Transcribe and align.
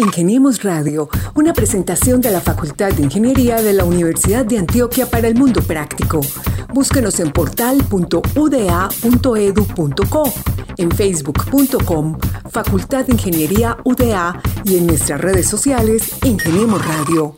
Ingeniemos 0.00 0.62
Radio, 0.62 1.10
una 1.34 1.52
presentación 1.52 2.22
de 2.22 2.30
la 2.30 2.40
Facultad 2.40 2.92
de 2.92 3.02
Ingeniería 3.02 3.60
de 3.60 3.74
la 3.74 3.84
Universidad 3.84 4.46
de 4.46 4.56
Antioquia 4.56 5.04
para 5.04 5.28
el 5.28 5.34
Mundo 5.34 5.60
Práctico. 5.60 6.22
Búsquenos 6.72 7.20
en 7.20 7.30
portal.uda.edu.co, 7.32 10.32
en 10.78 10.90
facebook.com, 10.90 12.18
Facultad 12.48 13.04
de 13.04 13.12
Ingeniería 13.12 13.76
UDA 13.84 14.40
y 14.64 14.78
en 14.78 14.86
nuestras 14.86 15.20
redes 15.20 15.46
sociales, 15.46 16.16
Ingeniemos 16.24 16.82
Radio. 16.86 17.36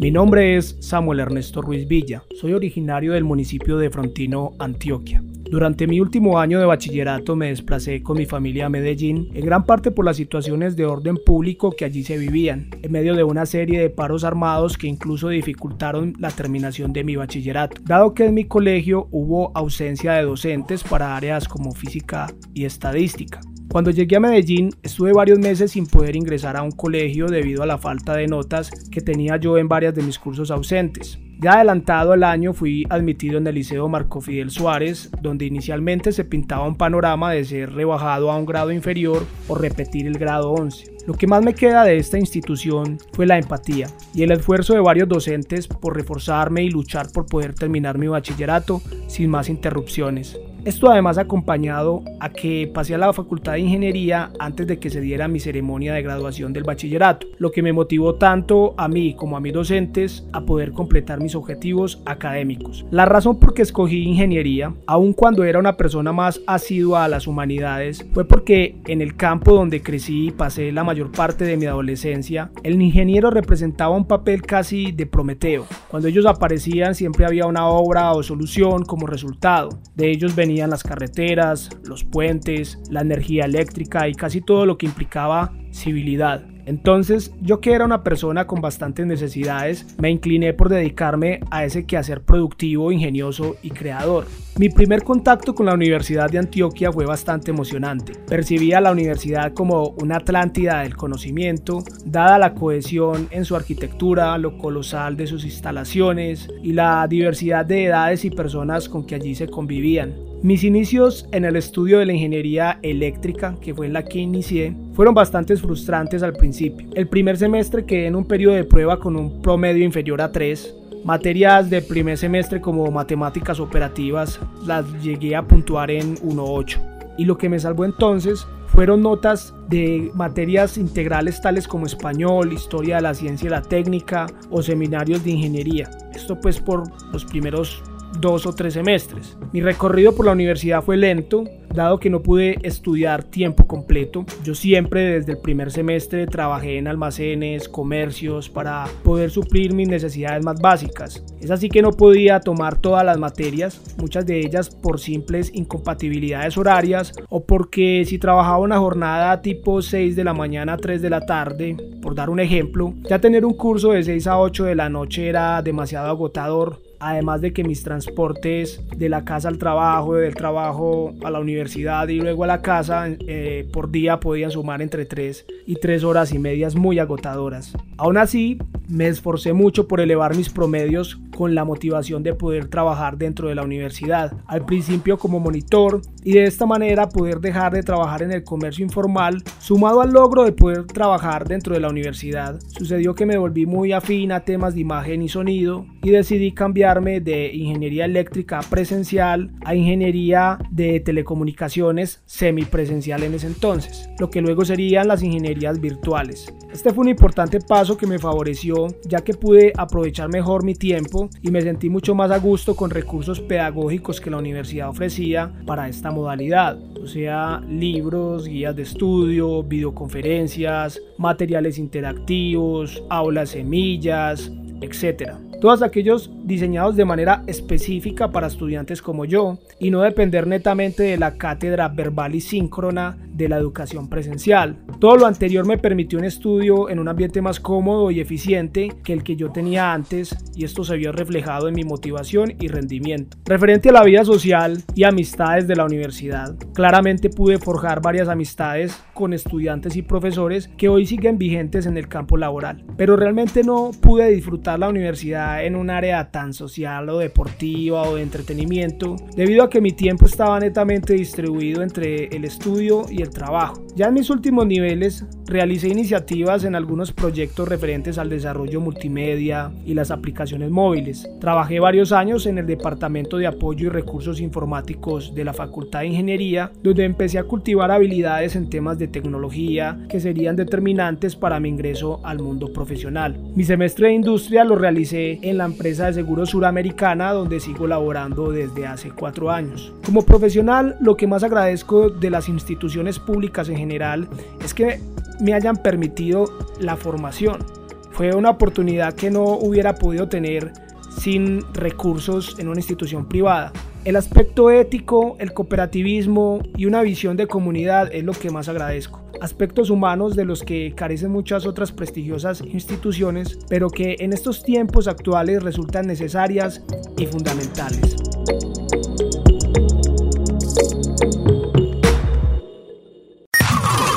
Mi 0.00 0.10
nombre 0.10 0.56
es 0.56 0.78
Samuel 0.80 1.20
Ernesto 1.20 1.60
Ruiz 1.60 1.86
Villa, 1.86 2.24
soy 2.40 2.54
originario 2.54 3.12
del 3.12 3.24
municipio 3.24 3.76
de 3.76 3.90
Frontino, 3.90 4.54
Antioquia. 4.58 5.22
Durante 5.48 5.86
mi 5.86 6.00
último 6.00 6.40
año 6.40 6.58
de 6.58 6.66
bachillerato 6.66 7.36
me 7.36 7.48
desplacé 7.48 8.02
con 8.02 8.18
mi 8.18 8.26
familia 8.26 8.66
a 8.66 8.68
Medellín, 8.68 9.30
en 9.32 9.46
gran 9.46 9.64
parte 9.64 9.92
por 9.92 10.04
las 10.04 10.16
situaciones 10.16 10.74
de 10.74 10.86
orden 10.86 11.18
público 11.24 11.70
que 11.70 11.84
allí 11.84 12.02
se 12.02 12.18
vivían, 12.18 12.68
en 12.82 12.90
medio 12.90 13.14
de 13.14 13.22
una 13.22 13.46
serie 13.46 13.80
de 13.80 13.88
paros 13.88 14.24
armados 14.24 14.76
que 14.76 14.88
incluso 14.88 15.28
dificultaron 15.28 16.14
la 16.18 16.30
terminación 16.30 16.92
de 16.92 17.04
mi 17.04 17.14
bachillerato, 17.14 17.80
dado 17.84 18.12
que 18.12 18.24
en 18.24 18.34
mi 18.34 18.46
colegio 18.46 19.06
hubo 19.12 19.52
ausencia 19.56 20.14
de 20.14 20.24
docentes 20.24 20.82
para 20.82 21.16
áreas 21.16 21.46
como 21.46 21.72
física 21.72 22.26
y 22.52 22.64
estadística. 22.64 23.40
Cuando 23.68 23.90
llegué 23.90 24.16
a 24.16 24.20
Medellín 24.20 24.70
estuve 24.82 25.12
varios 25.12 25.38
meses 25.38 25.72
sin 25.72 25.86
poder 25.86 26.16
ingresar 26.16 26.56
a 26.56 26.62
un 26.62 26.70
colegio 26.70 27.26
debido 27.26 27.62
a 27.62 27.66
la 27.66 27.78
falta 27.78 28.14
de 28.14 28.26
notas 28.26 28.70
que 28.90 29.00
tenía 29.00 29.36
yo 29.36 29.58
en 29.58 29.68
varias 29.68 29.94
de 29.94 30.02
mis 30.02 30.18
cursos 30.18 30.50
ausentes. 30.50 31.18
Ya 31.38 31.54
adelantado 31.54 32.14
el 32.14 32.24
año 32.24 32.54
fui 32.54 32.86
admitido 32.88 33.36
en 33.36 33.46
el 33.46 33.56
Liceo 33.56 33.88
Marco 33.88 34.22
Fidel 34.22 34.50
Suárez, 34.50 35.10
donde 35.20 35.44
inicialmente 35.44 36.12
se 36.12 36.24
pintaba 36.24 36.66
un 36.66 36.76
panorama 36.76 37.32
de 37.32 37.44
ser 37.44 37.72
rebajado 37.74 38.30
a 38.30 38.38
un 38.38 38.46
grado 38.46 38.72
inferior 38.72 39.26
o 39.46 39.54
repetir 39.54 40.06
el 40.06 40.16
grado 40.16 40.52
11. 40.52 40.96
Lo 41.06 41.12
que 41.12 41.26
más 41.26 41.42
me 41.42 41.54
queda 41.54 41.84
de 41.84 41.98
esta 41.98 42.18
institución 42.18 42.98
fue 43.12 43.26
la 43.26 43.36
empatía 43.36 43.88
y 44.14 44.22
el 44.22 44.30
esfuerzo 44.30 44.72
de 44.72 44.80
varios 44.80 45.08
docentes 45.08 45.68
por 45.68 45.94
reforzarme 45.94 46.64
y 46.64 46.70
luchar 46.70 47.12
por 47.12 47.26
poder 47.26 47.54
terminar 47.54 47.98
mi 47.98 48.08
bachillerato 48.08 48.80
sin 49.06 49.28
más 49.28 49.50
interrupciones. 49.50 50.38
Esto 50.66 50.90
además 50.90 51.16
acompañado 51.16 52.02
a 52.18 52.30
que 52.30 52.68
pasé 52.74 52.96
a 52.96 52.98
la 52.98 53.12
Facultad 53.12 53.52
de 53.52 53.60
Ingeniería 53.60 54.32
antes 54.40 54.66
de 54.66 54.80
que 54.80 54.90
se 54.90 55.00
diera 55.00 55.28
mi 55.28 55.38
ceremonia 55.38 55.94
de 55.94 56.02
graduación 56.02 56.52
del 56.52 56.64
bachillerato, 56.64 57.28
lo 57.38 57.52
que 57.52 57.62
me 57.62 57.72
motivó 57.72 58.16
tanto 58.16 58.74
a 58.76 58.88
mí 58.88 59.14
como 59.14 59.36
a 59.36 59.40
mis 59.40 59.52
docentes 59.52 60.26
a 60.32 60.40
poder 60.40 60.72
completar 60.72 61.20
mis 61.20 61.36
objetivos 61.36 62.02
académicos. 62.04 62.84
La 62.90 63.04
razón 63.04 63.38
por 63.38 63.54
que 63.54 63.62
escogí 63.62 64.02
ingeniería, 64.02 64.74
aun 64.88 65.12
cuando 65.12 65.44
era 65.44 65.60
una 65.60 65.76
persona 65.76 66.12
más 66.12 66.40
asidua 66.48 67.04
a 67.04 67.08
las 67.08 67.28
humanidades, 67.28 68.04
fue 68.12 68.24
porque 68.24 68.74
en 68.88 69.02
el 69.02 69.14
campo 69.14 69.54
donde 69.54 69.84
crecí 69.84 70.26
y 70.26 70.30
pasé 70.32 70.72
la 70.72 70.82
mayor 70.82 71.12
parte 71.12 71.44
de 71.44 71.56
mi 71.56 71.66
adolescencia, 71.66 72.50
el 72.64 72.82
ingeniero 72.82 73.30
representaba 73.30 73.96
un 73.96 74.08
papel 74.08 74.42
casi 74.42 74.90
de 74.90 75.06
Prometeo. 75.06 75.64
Cuando 75.88 76.08
ellos 76.08 76.26
aparecían 76.26 76.94
siempre 76.94 77.26
había 77.26 77.46
una 77.46 77.68
obra 77.68 78.12
o 78.12 78.22
solución 78.22 78.84
como 78.84 79.06
resultado. 79.06 79.68
De 79.94 80.10
ellos 80.10 80.34
venía 80.34 80.66
las 80.66 80.82
carreteras, 80.82 81.70
los 81.84 82.02
puentes, 82.02 82.78
la 82.90 83.02
energía 83.02 83.44
eléctrica 83.44 84.08
y 84.08 84.14
casi 84.14 84.40
todo 84.40 84.66
lo 84.66 84.78
que 84.78 84.86
implicaba 84.86 85.52
civilidad. 85.72 86.55
Entonces, 86.66 87.32
yo 87.40 87.60
que 87.60 87.72
era 87.72 87.84
una 87.84 88.02
persona 88.02 88.46
con 88.46 88.60
bastantes 88.60 89.06
necesidades, 89.06 89.86
me 89.98 90.10
incliné 90.10 90.52
por 90.52 90.68
dedicarme 90.68 91.40
a 91.50 91.64
ese 91.64 91.86
quehacer 91.86 92.20
productivo, 92.20 92.92
ingenioso 92.92 93.56
y 93.62 93.70
creador. 93.70 94.26
Mi 94.58 94.68
primer 94.68 95.02
contacto 95.04 95.54
con 95.54 95.66
la 95.66 95.74
Universidad 95.74 96.30
de 96.30 96.38
Antioquia 96.38 96.90
fue 96.90 97.06
bastante 97.06 97.50
emocionante. 97.50 98.14
Percibía 98.26 98.80
la 98.80 98.90
universidad 98.90 99.52
como 99.52 99.90
una 100.00 100.16
Atlántida 100.16 100.80
del 100.80 100.96
conocimiento, 100.96 101.84
dada 102.04 102.36
la 102.38 102.54
cohesión 102.54 103.28
en 103.30 103.44
su 103.44 103.54
arquitectura, 103.54 104.36
lo 104.38 104.58
colosal 104.58 105.16
de 105.16 105.28
sus 105.28 105.44
instalaciones 105.44 106.48
y 106.64 106.72
la 106.72 107.06
diversidad 107.06 107.64
de 107.64 107.84
edades 107.84 108.24
y 108.24 108.30
personas 108.30 108.88
con 108.88 109.06
que 109.06 109.14
allí 109.14 109.36
se 109.36 109.46
convivían. 109.46 110.14
Mis 110.42 110.64
inicios 110.64 111.28
en 111.32 111.44
el 111.44 111.54
estudio 111.56 111.98
de 111.98 112.06
la 112.06 112.12
ingeniería 112.12 112.78
eléctrica, 112.82 113.54
que 113.60 113.74
fue 113.74 113.86
en 113.86 113.92
la 113.92 114.04
que 114.04 114.18
inicié, 114.18 114.74
fueron 114.96 115.14
bastante 115.14 115.54
frustrantes 115.58 116.22
al 116.22 116.32
principio. 116.32 116.88
El 116.94 117.06
primer 117.06 117.36
semestre 117.36 117.84
quedé 117.84 118.06
en 118.06 118.16
un 118.16 118.24
periodo 118.24 118.54
de 118.54 118.64
prueba 118.64 118.98
con 118.98 119.14
un 119.14 119.42
promedio 119.42 119.84
inferior 119.84 120.22
a 120.22 120.32
3. 120.32 120.74
Materias 121.04 121.68
de 121.68 121.82
primer 121.82 122.16
semestre 122.16 122.62
como 122.62 122.90
matemáticas 122.90 123.60
operativas 123.60 124.40
las 124.64 124.90
llegué 125.02 125.36
a 125.36 125.42
puntuar 125.42 125.90
en 125.90 126.16
1.8. 126.16 127.14
Y 127.18 127.26
lo 127.26 127.36
que 127.36 127.50
me 127.50 127.60
salvó 127.60 127.84
entonces 127.84 128.46
fueron 128.68 129.02
notas 129.02 129.54
de 129.68 130.10
materias 130.14 130.78
integrales 130.78 131.42
tales 131.42 131.68
como 131.68 131.84
español, 131.84 132.54
historia 132.54 132.96
de 132.96 133.02
la 133.02 133.14
ciencia 133.14 133.48
y 133.48 133.50
la 133.50 133.62
técnica 133.62 134.26
o 134.50 134.62
seminarios 134.62 135.22
de 135.24 135.32
ingeniería. 135.32 135.90
Esto 136.14 136.40
pues 136.40 136.58
por 136.58 136.84
los 137.12 137.26
primeros 137.26 137.82
dos 138.20 138.46
o 138.46 138.52
tres 138.52 138.74
semestres. 138.74 139.36
Mi 139.52 139.60
recorrido 139.60 140.14
por 140.14 140.26
la 140.26 140.32
universidad 140.32 140.82
fue 140.82 140.96
lento, 140.96 141.44
dado 141.74 141.98
que 141.98 142.10
no 142.10 142.22
pude 142.22 142.58
estudiar 142.62 143.22
tiempo 143.22 143.66
completo. 143.66 144.24
Yo 144.42 144.54
siempre 144.54 145.02
desde 145.02 145.32
el 145.32 145.38
primer 145.38 145.70
semestre 145.70 146.26
trabajé 146.26 146.78
en 146.78 146.88
almacenes, 146.88 147.68
comercios, 147.68 148.48
para 148.48 148.86
poder 149.04 149.30
suplir 149.30 149.74
mis 149.74 149.88
necesidades 149.88 150.44
más 150.44 150.60
básicas. 150.60 151.22
Es 151.40 151.50
así 151.50 151.68
que 151.68 151.82
no 151.82 151.92
podía 151.92 152.40
tomar 152.40 152.80
todas 152.80 153.04
las 153.04 153.18
materias, 153.18 153.80
muchas 153.98 154.26
de 154.26 154.40
ellas 154.40 154.70
por 154.70 154.98
simples 154.98 155.50
incompatibilidades 155.54 156.56
horarias 156.56 157.12
o 157.28 157.44
porque 157.44 158.04
si 158.06 158.18
trabajaba 158.18 158.58
una 158.58 158.78
jornada 158.78 159.42
tipo 159.42 159.82
6 159.82 160.16
de 160.16 160.24
la 160.24 160.34
mañana 160.34 160.74
a 160.74 160.78
3 160.78 161.02
de 161.02 161.10
la 161.10 161.20
tarde, 161.26 161.76
por 162.00 162.14
dar 162.14 162.30
un 162.30 162.40
ejemplo, 162.40 162.94
ya 163.08 163.18
tener 163.18 163.44
un 163.44 163.54
curso 163.54 163.92
de 163.92 164.02
6 164.02 164.26
a 164.26 164.38
8 164.38 164.64
de 164.64 164.74
la 164.74 164.88
noche 164.88 165.28
era 165.28 165.60
demasiado 165.62 166.08
agotador 166.08 166.85
además 167.00 167.40
de 167.40 167.52
que 167.52 167.64
mis 167.64 167.82
transportes 167.82 168.82
de 168.96 169.08
la 169.08 169.24
casa 169.24 169.48
al 169.48 169.58
trabajo, 169.58 170.14
del 170.14 170.34
trabajo 170.34 171.14
a 171.24 171.30
la 171.30 171.40
universidad 171.40 172.08
y 172.08 172.20
luego 172.20 172.44
a 172.44 172.46
la 172.46 172.62
casa 172.62 173.08
eh, 173.08 173.68
por 173.72 173.90
día 173.90 174.20
podían 174.20 174.50
sumar 174.50 174.82
entre 174.82 175.04
3 175.04 175.46
y 175.66 175.76
3 175.76 176.04
horas 176.04 176.32
y 176.32 176.38
medias 176.38 176.74
muy 176.74 176.98
agotadoras. 176.98 177.76
Aún 177.96 178.16
así, 178.18 178.58
me 178.88 179.08
esforcé 179.08 179.52
mucho 179.52 179.88
por 179.88 180.00
elevar 180.00 180.36
mis 180.36 180.48
promedios 180.48 181.18
con 181.36 181.54
la 181.54 181.64
motivación 181.64 182.22
de 182.22 182.34
poder 182.34 182.68
trabajar 182.68 183.18
dentro 183.18 183.48
de 183.48 183.54
la 183.54 183.62
universidad, 183.62 184.32
al 184.46 184.64
principio 184.64 185.18
como 185.18 185.40
monitor 185.40 186.00
y 186.24 186.32
de 186.32 186.44
esta 186.44 186.66
manera 186.66 187.08
poder 187.08 187.40
dejar 187.40 187.72
de 187.72 187.82
trabajar 187.82 188.22
en 188.22 188.32
el 188.32 188.42
comercio 188.42 188.84
informal, 188.84 189.42
sumado 189.58 190.00
al 190.00 190.12
logro 190.12 190.44
de 190.44 190.52
poder 190.52 190.84
trabajar 190.86 191.46
dentro 191.46 191.74
de 191.74 191.80
la 191.80 191.88
universidad. 191.88 192.58
Sucedió 192.78 193.14
que 193.14 193.26
me 193.26 193.38
volví 193.38 193.66
muy 193.66 193.92
afín 193.92 194.32
a 194.32 194.40
temas 194.40 194.74
de 194.74 194.80
imagen 194.80 195.22
y 195.22 195.28
sonido 195.28 195.86
y 196.02 196.10
decidí 196.10 196.52
cambiarme 196.52 197.20
de 197.20 197.54
ingeniería 197.54 198.06
eléctrica 198.06 198.60
presencial 198.70 199.50
a 199.64 199.74
ingeniería 199.74 200.58
de 200.70 201.00
telecomunicaciones 201.00 202.22
semipresencial 202.24 203.22
en 203.22 203.34
ese 203.34 203.46
entonces, 203.46 204.08
lo 204.18 204.30
que 204.30 204.40
luego 204.40 204.64
serían 204.64 205.08
las 205.08 205.22
ingenierías 205.22 205.80
virtuales. 205.80 206.52
Este 206.72 206.92
fue 206.92 207.02
un 207.02 207.08
importante 207.08 207.60
paso 207.60 207.96
que 207.96 208.06
me 208.06 208.18
favoreció 208.18 208.75
ya 209.04 209.20
que 209.22 209.34
pude 209.34 209.72
aprovechar 209.76 210.28
mejor 210.28 210.64
mi 210.64 210.74
tiempo 210.74 211.28
y 211.42 211.50
me 211.50 211.62
sentí 211.62 211.88
mucho 211.88 212.14
más 212.14 212.30
a 212.30 212.38
gusto 212.38 212.74
con 212.74 212.90
recursos 212.90 213.40
pedagógicos 213.40 214.20
que 214.20 214.30
la 214.30 214.38
universidad 214.38 214.88
ofrecía 214.88 215.52
para 215.66 215.88
esta 215.88 216.10
modalidad, 216.10 216.78
o 217.02 217.06
sea, 217.06 217.62
libros, 217.68 218.46
guías 218.46 218.76
de 218.76 218.82
estudio, 218.82 219.62
videoconferencias, 219.62 221.00
materiales 221.18 221.78
interactivos, 221.78 223.02
aulas 223.08 223.50
semillas, 223.50 224.50
etc. 224.80 225.32
Todos 225.60 225.82
aquellos 225.82 226.30
diseñados 226.44 226.96
de 226.96 227.04
manera 227.04 227.42
específica 227.46 228.30
para 228.30 228.46
estudiantes 228.46 229.00
como 229.00 229.24
yo 229.24 229.58
y 229.78 229.90
no 229.90 230.02
depender 230.02 230.46
netamente 230.46 231.02
de 231.02 231.16
la 231.16 231.38
cátedra 231.38 231.88
verbal 231.88 232.34
y 232.34 232.40
síncrona 232.40 233.16
de 233.32 233.48
la 233.48 233.56
educación 233.56 234.08
presencial. 234.08 234.76
Todo 235.00 235.16
lo 235.16 235.26
anterior 235.26 235.66
me 235.66 235.78
permitió 235.78 236.18
un 236.18 236.24
estudio 236.24 236.88
en 236.88 236.98
un 236.98 237.08
ambiente 237.08 237.40
más 237.42 237.58
cómodo 237.58 238.10
y 238.10 238.20
eficiente 238.20 238.92
que 239.02 239.12
el 239.12 239.22
que 239.22 239.36
yo 239.36 239.50
tenía 239.50 239.92
antes 239.92 240.36
y 240.54 240.64
esto 240.64 240.84
se 240.84 240.96
vio 240.96 241.12
reflejado 241.12 241.68
en 241.68 241.74
mi 241.74 241.84
motivación 241.84 242.54
y 242.58 242.68
rendimiento. 242.68 243.36
Referente 243.44 243.88
a 243.88 243.92
la 243.92 244.04
vida 244.04 244.24
social 244.24 244.82
y 244.94 245.04
amistades 245.04 245.66
de 245.66 245.76
la 245.76 245.84
universidad, 245.84 246.54
claramente 246.74 247.30
pude 247.30 247.58
forjar 247.58 248.00
varias 248.00 248.28
amistades 248.28 249.02
con 249.14 249.32
estudiantes 249.32 249.96
y 249.96 250.02
profesores 250.02 250.68
que 250.76 250.88
hoy 250.88 251.06
siguen 251.06 251.38
vigentes 251.38 251.86
en 251.86 251.96
el 251.96 252.08
campo 252.08 252.36
laboral, 252.36 252.84
pero 252.96 253.16
realmente 253.16 253.62
no 253.62 253.90
pude 254.00 254.30
disfrutar 254.30 254.78
la 254.78 254.88
universidad 254.88 255.45
en 255.62 255.76
un 255.76 255.90
área 255.90 256.30
tan 256.30 256.52
social 256.52 257.08
o 257.08 257.18
deportiva 257.18 258.02
o 258.02 258.16
de 258.16 258.22
entretenimiento 258.22 259.16
debido 259.36 259.64
a 259.64 259.70
que 259.70 259.80
mi 259.80 259.92
tiempo 259.92 260.26
estaba 260.26 260.58
netamente 260.60 261.14
distribuido 261.14 261.82
entre 261.82 262.26
el 262.26 262.44
estudio 262.44 263.06
y 263.10 263.22
el 263.22 263.30
trabajo. 263.30 263.84
Ya 263.94 264.06
en 264.06 264.14
mis 264.14 264.30
últimos 264.30 264.66
niveles 264.66 265.24
realicé 265.46 265.88
iniciativas 265.88 266.64
en 266.64 266.74
algunos 266.74 267.12
proyectos 267.12 267.68
referentes 267.68 268.18
al 268.18 268.28
desarrollo 268.28 268.80
multimedia 268.80 269.70
y 269.84 269.94
las 269.94 270.10
aplicaciones 270.10 270.70
móviles. 270.70 271.28
Trabajé 271.40 271.80
varios 271.80 272.12
años 272.12 272.46
en 272.46 272.58
el 272.58 272.66
Departamento 272.66 273.36
de 273.36 273.46
Apoyo 273.46 273.86
y 273.86 273.90
Recursos 273.90 274.40
Informáticos 274.40 275.34
de 275.34 275.44
la 275.44 275.52
Facultad 275.52 276.00
de 276.00 276.08
Ingeniería, 276.08 276.72
donde 276.82 277.04
empecé 277.04 277.38
a 277.38 277.44
cultivar 277.44 277.90
habilidades 277.90 278.56
en 278.56 278.68
temas 278.68 278.98
de 278.98 279.08
tecnología 279.08 279.98
que 280.08 280.20
serían 280.20 280.56
determinantes 280.56 281.36
para 281.36 281.60
mi 281.60 281.68
ingreso 281.68 282.20
al 282.24 282.40
mundo 282.40 282.72
profesional. 282.72 283.38
Mi 283.54 283.64
semestre 283.64 284.08
de 284.08 284.14
industria 284.14 284.64
lo 284.64 284.76
realicé 284.76 285.38
en 285.42 285.58
la 285.58 285.64
empresa 285.64 286.06
de 286.06 286.14
seguros 286.14 286.50
suramericana, 286.50 287.32
donde 287.32 287.60
sigo 287.60 287.86
laborando 287.86 288.50
desde 288.50 288.86
hace 288.86 289.10
cuatro 289.10 289.50
años. 289.50 289.92
Como 290.04 290.22
profesional, 290.22 290.96
lo 291.00 291.16
que 291.16 291.26
más 291.26 291.44
agradezco 291.44 292.10
de 292.10 292.30
las 292.30 292.48
instituciones 292.48 293.18
públicas 293.18 293.68
en 293.68 293.76
general 293.76 294.28
es 294.64 294.74
que 294.74 295.00
me 295.40 295.54
hayan 295.54 295.76
permitido 295.76 296.46
la 296.80 296.96
formación. 296.96 297.64
Fue 298.12 298.34
una 298.34 298.50
oportunidad 298.50 299.14
que 299.14 299.30
no 299.30 299.44
hubiera 299.44 299.94
podido 299.96 300.28
tener 300.28 300.72
sin 301.18 301.62
recursos 301.74 302.56
en 302.58 302.68
una 302.68 302.78
institución 302.78 303.28
privada. 303.28 303.72
El 304.04 304.14
aspecto 304.16 304.70
ético, 304.70 305.36
el 305.40 305.52
cooperativismo 305.52 306.60
y 306.76 306.86
una 306.86 307.02
visión 307.02 307.36
de 307.36 307.48
comunidad 307.48 308.08
es 308.14 308.22
lo 308.22 308.32
que 308.32 308.50
más 308.50 308.68
agradezco. 308.68 309.20
Aspectos 309.40 309.90
humanos 309.90 310.36
de 310.36 310.44
los 310.44 310.62
que 310.62 310.94
carecen 310.94 311.32
muchas 311.32 311.66
otras 311.66 311.90
prestigiosas 311.90 312.60
instituciones, 312.60 313.58
pero 313.68 313.90
que 313.90 314.16
en 314.20 314.32
estos 314.32 314.62
tiempos 314.62 315.08
actuales 315.08 315.62
resultan 315.62 316.06
necesarias 316.06 316.82
y 317.18 317.26
fundamentales. 317.26 318.16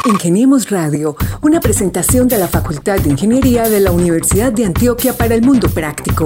Ingeniemos 0.10 0.72
Radio, 0.72 1.16
una 1.44 1.60
presentación 1.60 2.28
de 2.28 2.40
la 2.40 2.48
Facultad 2.48 2.98
de 2.98 3.12
Ingeniería 3.12 3.70
de 3.70 3.80
la 3.80 3.92
Universidad 3.92 4.52
de 4.52 4.66
Antioquia 4.66 5.16
para 5.16 5.36
el 5.36 5.44
Mundo 5.44 5.70
Práctico. 5.70 6.26